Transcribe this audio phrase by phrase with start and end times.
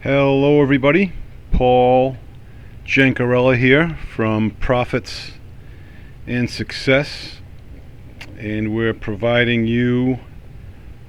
[0.00, 1.12] Hello, everybody.
[1.50, 2.16] Paul
[2.86, 5.32] Jancarella here from Profits
[6.24, 7.40] and Success,
[8.38, 10.20] and we're providing you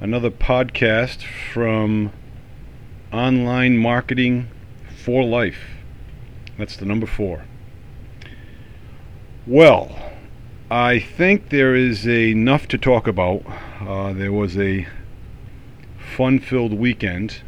[0.01, 1.21] another podcast
[1.53, 2.11] from
[3.13, 4.47] Online Marketing
[5.03, 5.83] for Life.
[6.57, 7.43] That's the number four.
[9.45, 9.95] Well,
[10.71, 13.43] I think there is enough to talk about.
[13.79, 14.87] Uh, there was a
[15.99, 17.43] fun filled weekend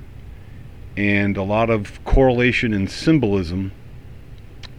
[0.98, 3.72] and a lot of correlation and symbolism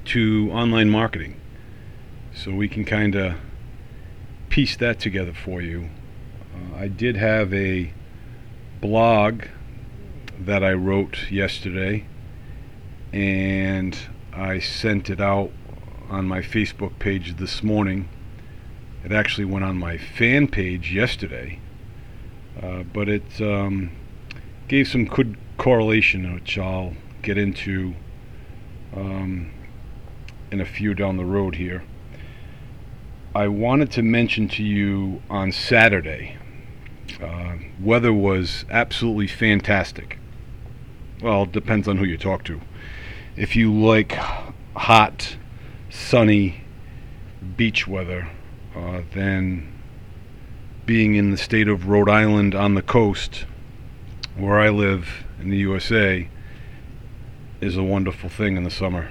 [0.05, 1.41] to online marketing.
[2.35, 3.35] So we can kind of
[4.49, 5.89] piece that together for you.
[6.55, 7.93] Uh, I did have a
[8.81, 9.45] blog
[10.39, 12.05] that I wrote yesterday,
[13.13, 13.97] and
[14.33, 15.51] I sent it out
[16.11, 18.09] on my Facebook page this morning.
[19.05, 21.59] It actually went on my fan page yesterday,
[22.61, 23.91] uh, but it um,
[24.69, 27.95] gave some good correlation, which I'll get into
[28.95, 29.51] um,
[30.51, 31.83] in a few down the road here.
[33.35, 36.37] I wanted to mention to you on Saturday,
[37.23, 40.19] uh, weather was absolutely fantastic.
[41.23, 42.61] Well, it depends on who you talk to.
[43.37, 44.13] If you like
[44.77, 45.37] hot,
[45.89, 46.63] sunny
[47.57, 48.29] beach weather,
[48.77, 49.73] uh, then
[50.85, 53.47] being in the state of Rhode Island on the coast,
[54.37, 55.09] where I live
[55.41, 56.29] in the USA,
[57.61, 59.11] is a wonderful thing in the summer.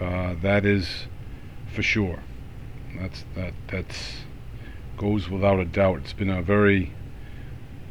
[0.00, 1.06] Uh, that is
[1.74, 2.20] for sure.
[2.98, 4.16] That's that that's
[4.96, 6.00] goes without a doubt.
[6.00, 6.92] It's been a very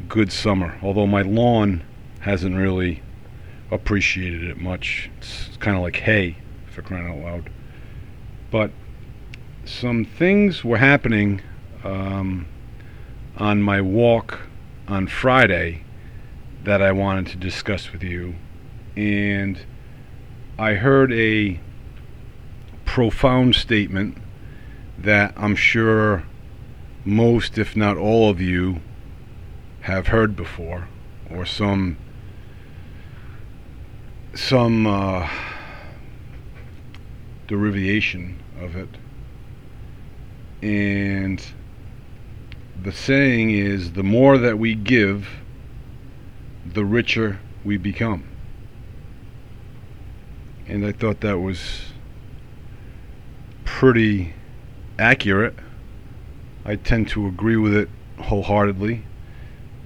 [0.08, 0.78] good summer.
[0.84, 1.84] Although my lawn
[2.20, 3.02] hasn't really
[3.72, 5.10] appreciated it much.
[5.18, 6.38] It's kind of like hay,
[6.72, 7.50] for crying out loud.
[8.52, 8.72] But
[9.66, 11.42] some things were happening
[11.84, 12.48] um,
[13.38, 14.42] on my walk
[14.88, 15.84] on Friday
[16.64, 18.36] that I wanted to discuss with you.
[18.96, 19.60] And
[20.58, 21.60] I heard a
[22.86, 24.18] profound statement
[24.98, 26.24] that I'm sure
[27.06, 28.82] most, if not all of you,
[29.82, 30.88] have heard before,
[31.30, 31.98] or some
[34.34, 35.30] some uh,
[37.48, 38.90] derivation of it.
[40.62, 41.44] And
[42.82, 45.28] the saying is the more that we give,
[46.74, 48.24] the richer we become.
[50.68, 51.92] And I thought that was
[53.66, 54.34] pretty
[55.00, 55.56] accurate.
[56.64, 59.04] I tend to agree with it wholeheartedly.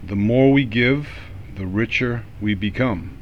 [0.03, 1.07] The more we give,
[1.55, 3.17] the richer we become.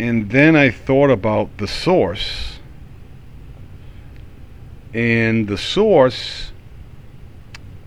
[0.00, 2.58] And then I thought about the source.
[4.92, 6.50] And the source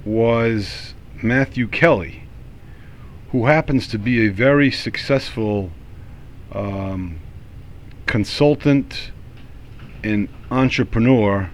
[0.05, 2.26] was Matthew Kelly,
[3.31, 5.71] who happens to be a very successful
[6.53, 7.19] um,
[8.05, 9.11] consultant
[10.03, 11.49] and entrepreneur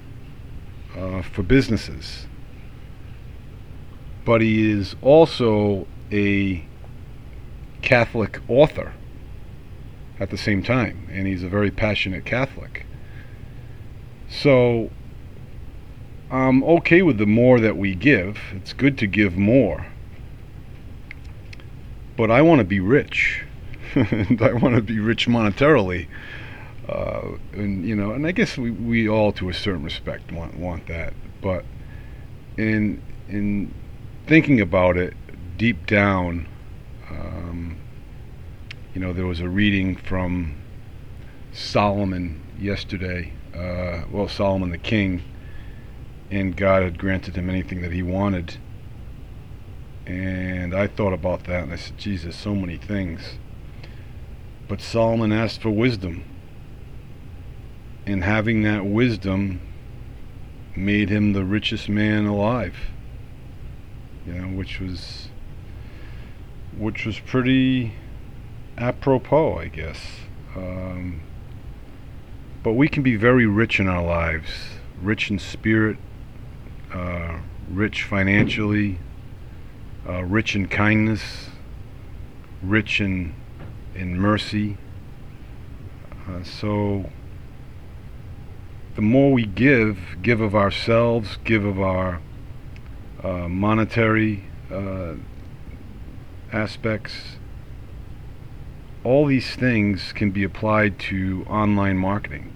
[0.95, 2.28] uh, for businesses.
[4.25, 6.66] But he is also a
[7.81, 8.94] Catholic author
[10.19, 12.85] at the same time, and he's a very passionate Catholic.
[14.29, 14.91] So
[16.31, 18.38] I'm okay with the more that we give.
[18.53, 19.88] It's good to give more.
[22.16, 23.44] But I want to be rich.
[23.96, 26.07] and I want to be rich monetarily.
[26.88, 30.57] Uh, and you know, and I guess we, we all, to a certain respect, want
[30.57, 31.13] want that.
[31.41, 31.66] But
[32.57, 33.73] in in
[34.28, 35.16] thinking about it
[35.57, 36.47] deep down,
[37.09, 37.78] um,
[38.94, 40.56] you know, there was a reading from
[41.53, 43.31] Solomon yesterday.
[43.56, 45.22] Uh, well, Solomon the king,
[46.31, 48.57] and God had granted him anything that he wanted.
[50.06, 53.38] And I thought about that, and I said, Jesus, so many things.
[54.68, 56.24] But Solomon asked for wisdom
[58.06, 59.62] and having that wisdom
[60.75, 62.75] made him the richest man alive.
[64.25, 65.30] You know, which was
[66.78, 67.94] which was pretty
[68.78, 70.00] apropos, I guess.
[70.55, 71.22] Um,
[72.64, 74.50] but we can be very rich in our lives,
[75.02, 75.97] rich in spirit,
[76.94, 77.40] uh,
[77.70, 79.00] rich financially,
[80.08, 81.50] uh, rich in kindness,
[82.61, 83.34] rich in
[83.96, 84.78] in mercy.
[86.28, 87.09] Uh, so
[88.96, 92.22] the more we give, give of ourselves, give of our
[93.23, 95.14] uh, monetary uh,
[96.52, 97.38] aspects,
[99.03, 102.53] all these things can be applied to online marketing.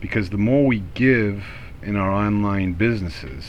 [0.00, 1.44] Because the more we give
[1.82, 3.44] in our online businesses,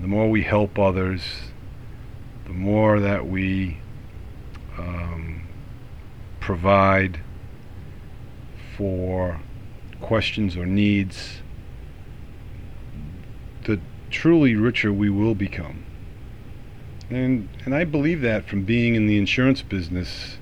[0.00, 1.22] the more we help others,
[2.46, 3.78] the more that we
[4.78, 5.42] um,
[6.40, 7.20] provide
[8.76, 9.40] for
[10.00, 11.42] questions or needs,
[13.64, 15.84] the truly richer we will become.
[17.10, 20.38] And and I believe that from being in the insurance business,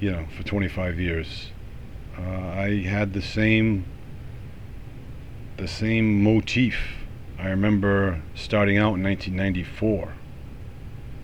[0.00, 1.52] you know, for 25 years.
[2.18, 3.84] Uh, I had the same
[5.56, 6.76] the same motif.
[7.38, 10.12] I remember starting out in 1994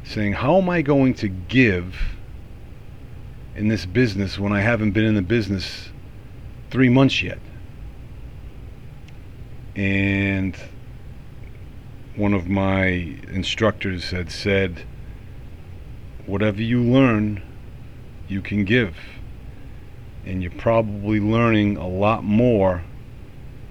[0.04, 1.96] saying, How am I going to give
[3.54, 5.90] in this business when I haven't been in the business
[6.70, 7.38] three months yet?
[9.74, 10.56] And
[12.16, 12.84] one of my
[13.28, 14.84] instructors had said,
[16.26, 17.42] Whatever you learn,
[18.28, 18.96] you can give.
[20.24, 22.84] And you're probably learning a lot more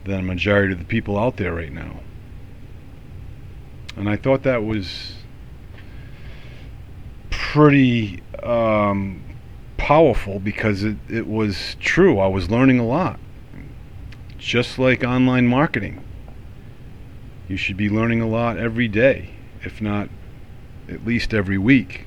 [0.04, 2.00] than a majority of the people out there right now.
[3.96, 5.21] And I thought that was
[7.54, 9.24] pretty um,
[9.78, 12.20] powerful because it, it was true.
[12.20, 13.20] I was learning a lot.
[14.38, 16.04] Just like online marketing.
[17.48, 19.32] You should be learning a lot every day,
[19.62, 20.10] if not
[20.88, 22.06] at least every week.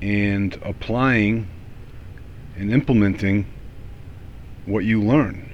[0.00, 1.48] And applying
[2.56, 3.46] and implementing
[4.66, 5.50] what you learn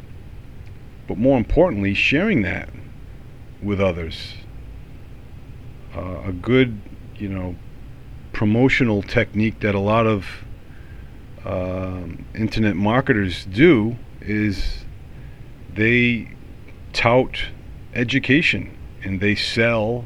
[1.06, 2.68] but more importantly, sharing that
[3.62, 4.34] with others.
[5.94, 6.80] Uh, a good,
[7.16, 7.54] you know,
[8.36, 10.26] promotional technique that a lot of
[11.42, 12.02] uh,
[12.34, 14.84] internet marketers do is
[15.72, 16.28] they
[16.92, 17.46] tout
[17.94, 20.04] education and they sell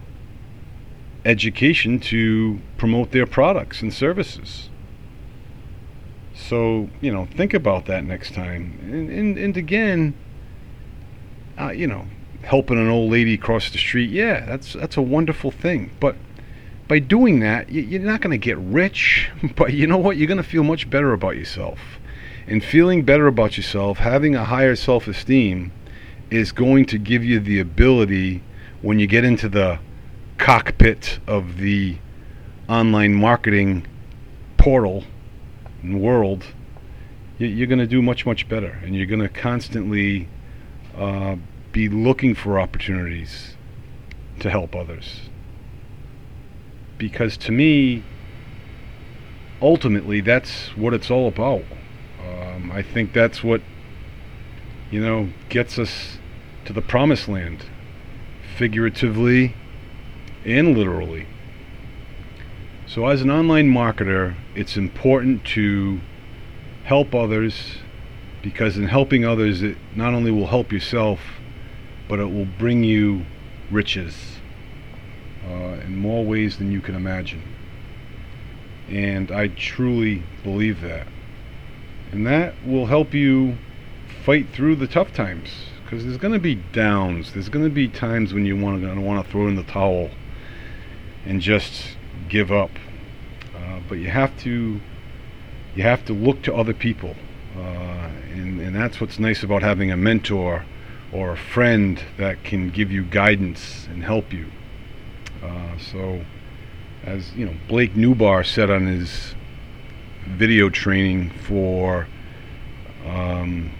[1.25, 4.71] education to promote their products and services.
[6.33, 8.79] So, you know, think about that next time.
[8.85, 10.15] And, and, and again,
[11.59, 12.07] uh, you know,
[12.43, 15.91] helping an old lady cross the street, yeah, that's that's a wonderful thing.
[15.99, 16.15] But
[16.91, 20.17] by doing that, you're not going to get rich, but you know what?
[20.17, 21.79] You're going to feel much better about yourself.
[22.49, 25.71] And feeling better about yourself, having a higher self-esteem,
[26.33, 28.43] is going to give you the ability
[28.83, 29.79] when you get into the
[30.37, 31.97] cockpit of the
[32.69, 33.87] online marketing
[34.57, 35.05] portal
[35.83, 36.45] and world,
[37.39, 38.81] you're going to do much, much better.
[38.83, 40.29] And you're going to constantly
[40.97, 41.37] uh,
[41.71, 43.55] be looking for opportunities
[44.41, 45.30] to help others.
[47.01, 48.05] Because to me,
[49.63, 51.65] ultimately, that's what it's all about.
[52.23, 53.63] Um, I think that's what,
[54.91, 56.19] you know, gets us
[56.67, 57.65] to the promised land,
[58.59, 59.55] figuratively
[60.45, 61.27] and literally.
[62.87, 66.03] So, as an online marketer, it's important to
[66.85, 67.79] help others
[68.43, 71.21] because in helping others, it not only will help yourself,
[72.11, 73.25] but it will bring you
[73.71, 74.40] riches
[75.51, 77.43] uh, in more ways than you can imagine.
[78.89, 81.07] And I truly believe that.
[82.13, 83.57] And that will help you
[84.25, 85.51] fight through the tough times
[85.85, 87.33] because there's going to be downs.
[87.33, 90.11] There's going to be times when you want to want to throw in the towel
[91.25, 91.97] and just
[92.29, 92.71] give up.
[93.57, 94.81] Uh, but you have to
[95.75, 97.15] you have to look to other people
[97.57, 100.65] uh, and, and that's what's nice about having a mentor
[101.13, 104.47] or a friend that can give you guidance and help you.
[105.43, 106.25] Uh, so,
[107.05, 109.35] as you know, Blake Nubar said on his
[110.27, 112.07] video training for,
[113.07, 113.73] um,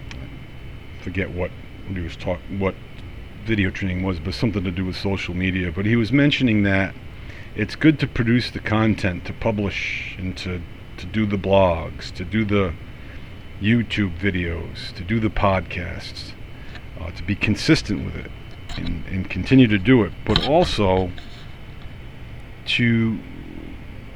[1.03, 1.51] forget what
[1.89, 2.75] he was talk, what
[3.45, 5.73] video training was, but something to do with social media.
[5.73, 6.95] But he was mentioning that
[7.55, 10.63] it's good to produce the content, to publish, and to
[11.01, 12.75] to do the blogs, to do the
[13.61, 16.33] YouTube videos, to do the podcasts,
[17.01, 18.31] uh, to be consistent with it
[18.77, 21.11] and, and continue to do it, but also
[22.67, 23.19] to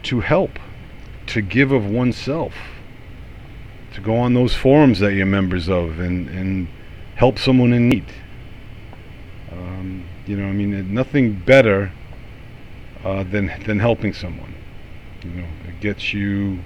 [0.05, 0.59] to help,
[1.27, 2.55] to give of oneself,
[3.95, 6.69] to go on those forums that you're members of and, and
[7.17, 8.05] help someone in need.
[9.51, 11.93] Um, you know, I mean, nothing better
[13.05, 14.55] uh, than than helping someone.
[15.23, 16.61] You know, it gets you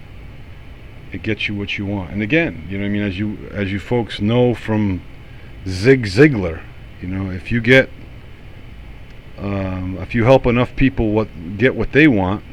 [1.13, 2.13] it gets you what you want.
[2.13, 5.03] And again, you know, I mean, as you as you folks know from
[5.67, 6.63] Zig Ziglar,
[7.01, 7.91] you know, if you get
[9.41, 12.45] um, if you help enough people what get what they want,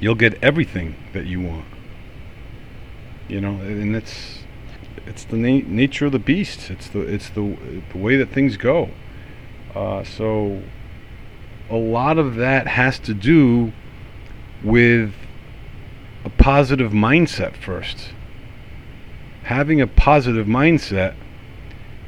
[0.00, 1.64] you'll get everything that you want.
[3.28, 4.40] You know, and it's
[5.06, 6.70] it's the na- nature of the beast.
[6.70, 7.56] It's the it's the
[7.92, 8.90] the way that things go.
[9.74, 10.62] Uh, so
[11.68, 13.72] a lot of that has to do
[14.62, 15.12] with
[16.24, 18.10] a positive mindset first.
[19.44, 21.14] Having a positive mindset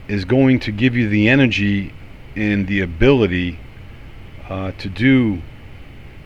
[0.06, 1.92] is going to give you the energy
[2.36, 3.58] and the ability
[4.48, 5.42] uh, to do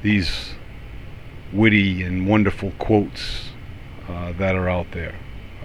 [0.03, 0.55] these
[1.53, 3.51] witty and wonderful quotes
[4.09, 5.15] uh, that are out there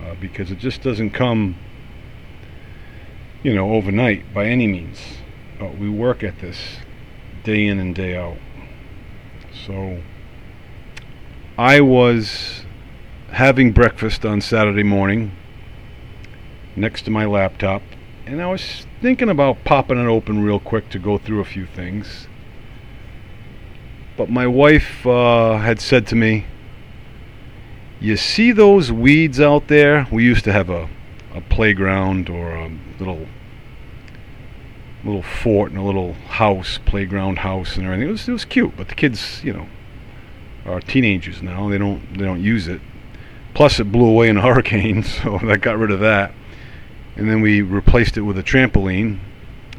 [0.01, 1.55] uh, because it just doesn't come,
[3.43, 4.99] you know, overnight by any means.
[5.59, 6.57] But we work at this
[7.43, 8.37] day in and day out.
[9.65, 10.01] So
[11.57, 12.65] I was
[13.31, 15.31] having breakfast on Saturday morning
[16.75, 17.81] next to my laptop,
[18.25, 21.65] and I was thinking about popping it open real quick to go through a few
[21.65, 22.27] things.
[24.15, 26.45] But my wife uh, had said to me,
[27.99, 30.07] You see those weeds out there?
[30.11, 30.89] We used to have a,
[31.33, 33.27] a playground or a little
[35.03, 38.07] little fort and a little house, playground house and everything.
[38.07, 39.67] It was it was cute, but the kids, you know,
[40.65, 41.69] are teenagers now.
[41.69, 42.81] They don't they don't use it.
[43.53, 46.33] Plus, it blew away in a hurricane, so that got rid of that.
[47.15, 49.19] And then we replaced it with a trampoline.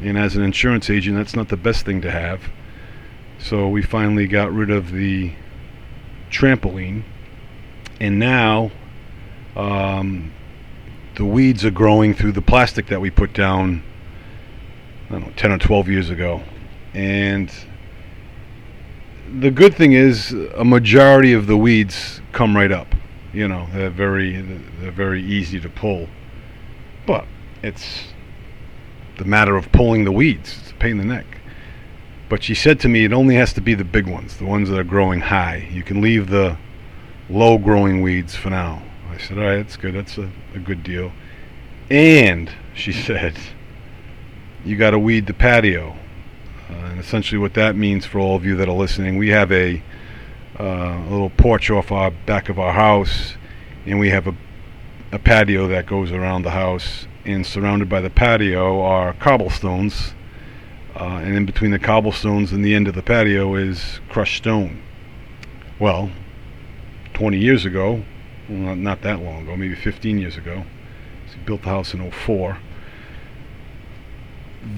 [0.01, 2.51] And as an insurance agent, that's not the best thing to have.
[3.45, 5.31] So we finally got rid of the
[6.31, 7.03] trampoline.
[8.01, 8.71] And now
[9.55, 10.33] um,
[11.17, 13.83] the weeds are growing through the plastic that we put down,
[15.09, 16.43] I don't know, 10 or 12 years ago.
[16.95, 17.53] And
[19.39, 22.95] the good thing is a majority of the weeds come right up.
[23.35, 24.41] You know, they're very
[24.81, 26.09] they're very easy to pull.
[27.05, 27.27] But
[27.63, 28.05] it's
[29.19, 30.57] the matter of pulling the weeds.
[30.63, 31.34] It's a pain in the neck.
[32.35, 34.69] But she said to me it only has to be the big ones, the ones
[34.69, 35.69] that are growing high.
[35.71, 36.57] You can leave the
[37.31, 38.83] low growing weeds for now.
[39.09, 39.95] I said, all right, that's good.
[39.95, 41.13] That's a, a good deal.
[41.91, 43.39] And she said,
[44.65, 45.97] you got to weed the patio.
[46.69, 49.53] Uh, and essentially, what that means for all of you that are listening, we have
[49.53, 49.81] a,
[50.59, 53.37] uh, a little porch off our back of our house,
[53.87, 54.35] and we have a,
[55.13, 57.07] a patio that goes around the house.
[57.25, 60.15] And surrounded by the patio are cobblestones,
[60.97, 64.83] uh, and in between the cobblestones and the end of the patio is crushed stone.
[65.79, 66.11] Well,
[67.15, 68.05] 20 years ago,
[68.49, 70.65] well, not, that long ago, maybe 15 years ago,
[71.45, 72.59] built the house in 04.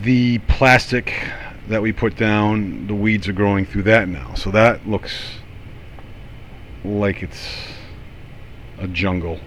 [0.02, 1.12] The plastic
[1.68, 4.35] that we put down, the weeds are growing through that now.
[4.35, 5.38] So that looks
[6.85, 7.68] like it's
[8.78, 9.40] a jungle.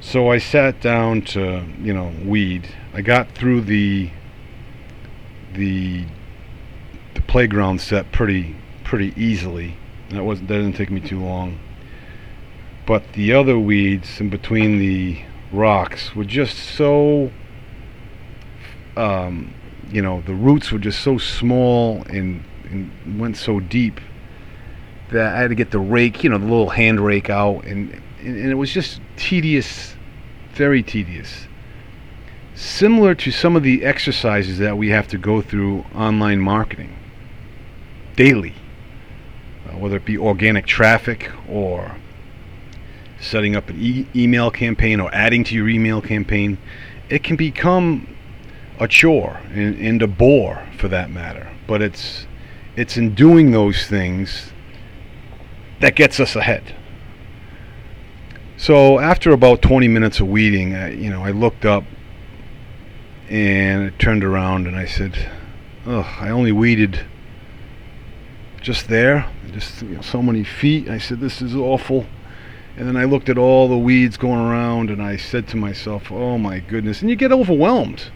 [0.00, 2.68] So I sat down to, you know, weed.
[2.94, 4.10] I got through the
[5.56, 6.04] the
[7.14, 9.76] the playground set pretty pretty easily.
[10.10, 11.58] That wasn't that didn't take me too long.
[12.86, 15.20] But the other weeds in between the
[15.50, 17.32] rocks were just so
[18.96, 19.52] um,
[19.90, 24.00] you know, the roots were just so small and, and went so deep
[25.10, 27.92] that I had to get the rake, you know, the little hand rake out, and,
[28.20, 29.94] and, and it was just tedious,
[30.54, 31.46] very tedious.
[32.56, 36.96] Similar to some of the exercises that we have to go through online marketing
[38.16, 38.54] daily,
[39.68, 41.96] uh, whether it be organic traffic or
[43.20, 46.56] setting up an e- email campaign or adding to your email campaign,
[47.10, 48.08] it can become
[48.80, 51.52] a chore and, and a bore for that matter.
[51.66, 52.26] But it's
[52.74, 54.50] it's in doing those things
[55.80, 56.74] that gets us ahead.
[58.56, 61.84] So after about 20 minutes of weeding, I, you know, I looked up
[63.28, 65.16] and I turned around and I said,
[65.86, 67.00] "Ugh, I only weeded
[68.60, 72.06] just there, just you know, so many feet." I said, "This is awful."
[72.76, 76.12] And then I looked at all the weeds going around and I said to myself,
[76.12, 78.10] "Oh my goodness!" And you get overwhelmed.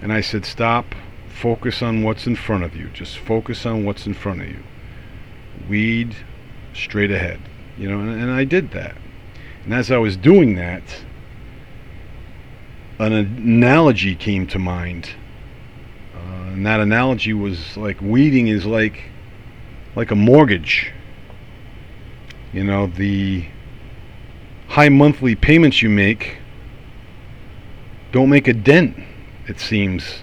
[0.00, 0.94] And I said, Stop,
[1.28, 2.88] focus on what's in front of you.
[2.88, 4.62] Just focus on what's in front of you.
[5.68, 6.14] Weed
[6.72, 7.40] straight ahead.
[7.76, 8.96] You know, and, and I did that.
[9.64, 10.82] And as I was doing that,
[12.98, 15.10] an analogy came to mind.
[16.14, 19.10] Uh, and that analogy was like weeding is like
[19.94, 20.92] like a mortgage.
[22.52, 23.44] You know, the
[24.68, 26.38] high monthly payments you make
[28.10, 28.96] don't make a dent
[29.48, 30.20] it seems,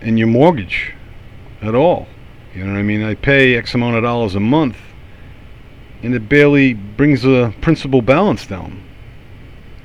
[0.00, 0.94] in your mortgage
[1.60, 2.08] at all.
[2.54, 3.02] You know what I mean?
[3.02, 4.76] I pay X amount of dollars a month,
[6.02, 8.82] and it barely brings the principal balance down.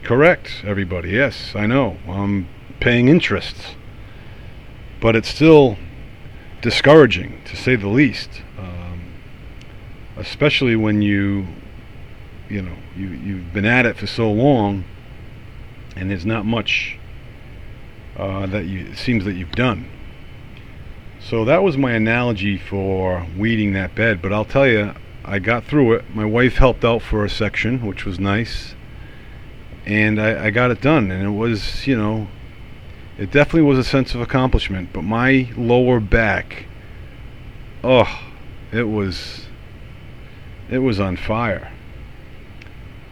[0.04, 1.10] Correct, everybody.
[1.10, 1.98] Yes, I know.
[2.08, 2.48] I'm
[2.80, 3.76] paying interest.
[5.00, 5.78] But it's still
[6.62, 8.42] discouraging, to say the least.
[8.58, 9.14] Um,
[10.16, 11.48] especially when you,
[12.50, 14.86] you know, you, you've been at it for so long,
[15.96, 16.98] and there's not much
[18.18, 19.90] uh, that you it seems that you've done.
[21.20, 24.22] So that was my analogy for weeding that bed.
[24.22, 24.94] But I'll tell you,
[25.26, 26.16] I got through it.
[26.16, 28.74] My wife helped out for a section, which was nice,
[29.88, 31.10] and I, I got it done.
[31.12, 32.28] And it was, you know,
[33.18, 34.90] it definitely was a sense of accomplishment.
[34.92, 36.66] But my lower back,
[37.84, 38.22] oh,
[38.72, 39.46] it was
[40.70, 41.72] it was on fire.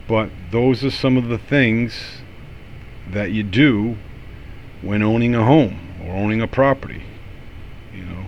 [0.05, 2.21] But those are some of the things
[3.09, 3.97] that you do
[4.81, 7.03] when owning a home or owning a property.
[7.93, 8.25] You know,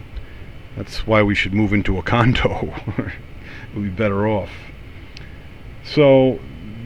[0.78, 2.74] that's why we should move into a condo.
[3.76, 4.52] we'll be better off.
[5.84, 6.40] So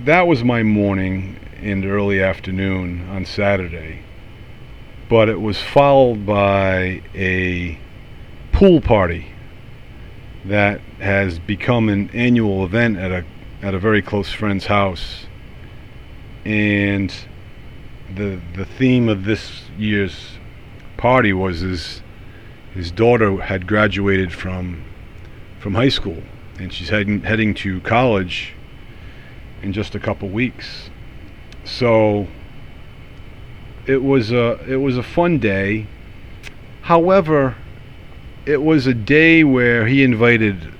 [0.05, 4.03] that was my morning and early afternoon on Saturday.
[5.09, 7.77] But it was followed by a
[8.51, 9.27] pool party
[10.45, 13.25] that has become an annual event at a
[13.61, 15.25] at a very close friend's house.
[16.45, 17.13] And
[18.15, 20.37] the the theme of this year's
[20.97, 22.01] party was his
[22.73, 24.83] his daughter had graduated from
[25.59, 26.21] from high school
[26.61, 28.53] and she's heading heading to college
[29.63, 30.90] in just a couple weeks.
[31.63, 32.27] So
[33.85, 35.87] it was a it was a fun day.
[36.81, 37.55] However,
[38.45, 40.73] it was a day where he invited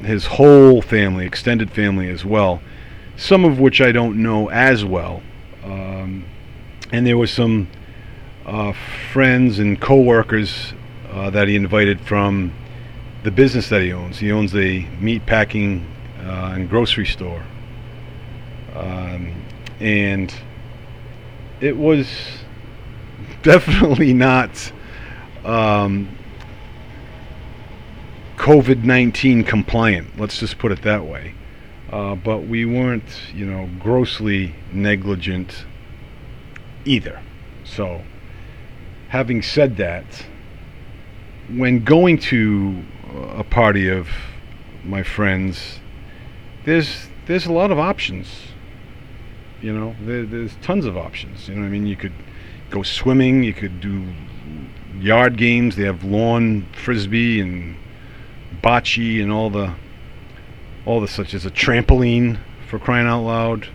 [0.00, 2.60] his whole family, extended family as well,
[3.16, 5.22] some of which I don't know as well.
[5.64, 6.24] Um,
[6.92, 7.68] and there were some
[8.44, 8.72] uh,
[9.12, 10.74] friends and coworkers
[11.10, 12.52] uh, that he invited from
[13.24, 14.18] the business that he owns.
[14.18, 15.86] He owns a meat packing
[16.20, 17.42] uh, and grocery store,
[18.74, 19.32] um,
[19.80, 20.34] and
[21.60, 22.08] it was
[23.42, 24.72] definitely not
[25.44, 26.16] um,
[28.36, 31.34] COVID 19 compliant, let's just put it that way.
[31.90, 35.64] Uh, but we weren't, you know, grossly negligent
[36.84, 37.22] either.
[37.64, 38.02] So,
[39.08, 40.04] having said that,
[41.48, 42.82] when going to
[43.36, 44.08] a party of
[44.84, 45.80] my friends,
[46.64, 48.28] there's there's a lot of options.
[49.66, 51.48] You know, there, there's tons of options.
[51.48, 52.12] You know, I mean, you could
[52.70, 54.06] go swimming, you could do
[55.00, 55.74] yard games.
[55.74, 57.74] They have lawn frisbee and
[58.62, 59.74] bocce and all the
[60.84, 63.66] all the such as a trampoline for crying out loud.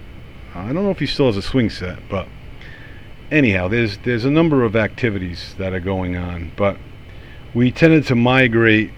[0.56, 2.26] I don't know if he still has a swing set, but
[3.30, 6.78] anyhow, there's there's a number of activities that are going on, but
[7.54, 8.92] we tended to migrate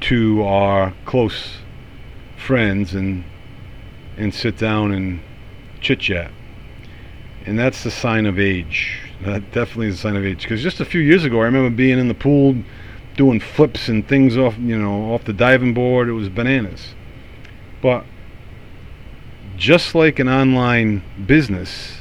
[0.00, 1.58] to our close
[2.36, 3.22] friends and
[4.16, 5.20] and sit down and
[5.82, 6.30] chit chat.
[7.44, 9.00] And that's the sign of age.
[9.22, 10.42] That definitely is a sign of age.
[10.42, 12.56] Because just a few years ago, I remember being in the pool
[13.16, 16.08] doing flips and things off, you know, off the diving board.
[16.08, 16.94] It was bananas.
[17.82, 18.04] But
[19.56, 21.98] just like an online business,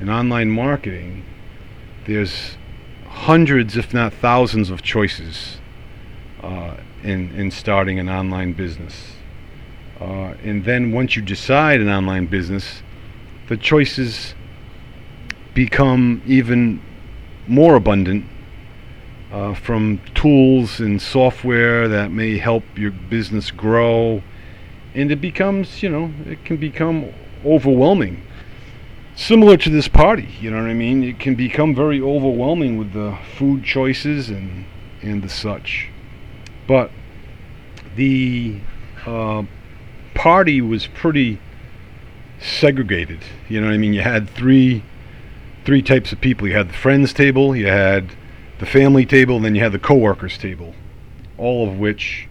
[0.00, 1.24] an online marketing,
[2.06, 2.56] there's
[3.06, 5.58] hundreds, if not thousands, of choices
[6.42, 9.16] uh, in in starting an online business.
[10.00, 12.82] Uh, and then once you decide an online business,
[13.48, 14.34] the choices
[15.52, 16.80] become even
[17.46, 18.24] more abundant
[19.32, 24.22] uh, from tools and software that may help your business grow.
[24.94, 27.12] And it becomes, you know, it can become
[27.44, 28.22] overwhelming.
[29.14, 31.04] Similar to this party, you know what I mean?
[31.04, 34.64] It can become very overwhelming with the food choices and,
[35.02, 35.90] and the such.
[36.66, 36.90] But
[37.96, 38.60] the
[39.04, 39.42] uh,
[40.14, 41.40] party was pretty
[42.40, 43.20] segregated.
[43.48, 43.92] You know what I mean?
[43.92, 44.82] You had three
[45.64, 46.48] three types of people.
[46.48, 48.12] You had the friends table, you had
[48.58, 50.74] the family table, and then you had the coworkers table,
[51.38, 52.28] all of which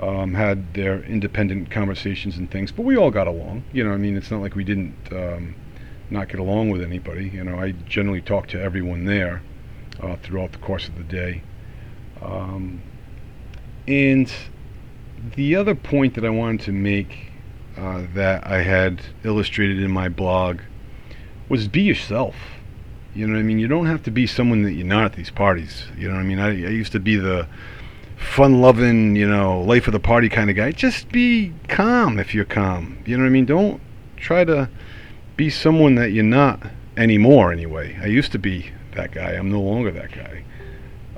[0.00, 2.72] um, had their independent conversations and things.
[2.72, 3.64] But we all got along.
[3.72, 5.54] You know, I mean, it's not like we didn't um,
[6.10, 7.28] not get along with anybody.
[7.28, 9.42] You know, I generally talked to everyone there
[10.02, 11.42] uh, throughout the course of the day.
[12.22, 12.82] Um,
[13.86, 14.32] and
[15.36, 17.32] the other point that I wanted to make
[17.76, 20.60] uh, that I had illustrated in my blog
[21.48, 22.34] was be yourself.
[23.14, 23.58] You know what I mean?
[23.58, 25.84] You don't have to be someone that you're not at these parties.
[25.96, 26.38] You know what I mean?
[26.38, 27.46] I, I used to be the
[28.16, 30.72] fun loving, you know, life of the party kind of guy.
[30.72, 32.98] Just be calm if you're calm.
[33.06, 33.46] You know what I mean?
[33.46, 33.80] Don't
[34.16, 34.68] try to
[35.36, 36.62] be someone that you're not
[36.96, 37.98] anymore, anyway.
[38.02, 39.32] I used to be that guy.
[39.32, 40.44] I'm no longer that guy.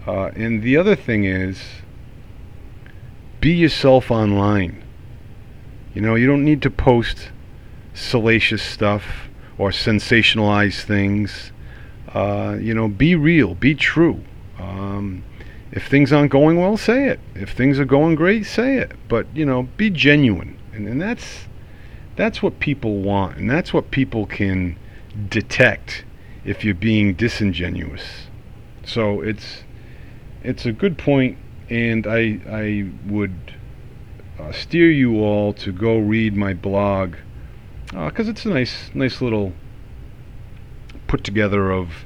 [0.06, 1.60] Uh, and the other thing is,
[3.40, 4.82] be yourself online.
[5.94, 7.30] You know, you don't need to post
[7.94, 11.52] salacious stuff or sensationalize things.
[12.12, 14.22] Uh, you know, be real, be true.
[14.58, 15.24] Um,
[15.72, 17.20] if things aren't going well, say it.
[17.34, 18.92] If things are going great, say it.
[19.08, 21.46] But you know, be genuine, and, and that's
[22.16, 24.78] that's what people want, and that's what people can
[25.28, 26.04] detect
[26.44, 28.28] if you're being disingenuous.
[28.84, 29.64] So it's
[30.42, 31.36] it's a good point,
[31.68, 33.54] and I I would
[34.38, 37.16] uh, steer you all to go read my blog
[37.86, 39.52] because uh, it's a nice nice little
[41.06, 42.04] put together of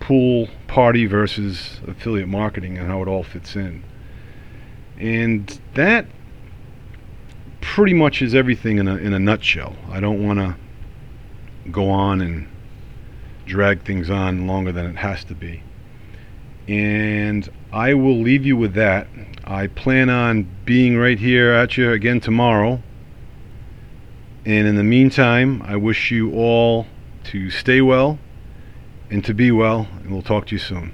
[0.00, 3.82] pool party versus affiliate marketing and how it all fits in.
[4.98, 6.06] And that
[7.60, 9.74] pretty much is everything in a, in a nutshell.
[9.90, 10.56] I don't want to
[11.70, 12.48] go on and
[13.46, 15.62] drag things on longer than it has to be.
[16.68, 19.06] And I will leave you with that.
[19.44, 22.82] I plan on being right here at you again tomorrow.
[24.44, 26.86] And in the meantime, I wish you all
[27.24, 28.18] to stay well
[29.10, 30.92] and to be well, and we'll talk to you soon.